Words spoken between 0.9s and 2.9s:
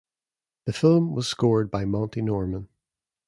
was scored by Monty Norman.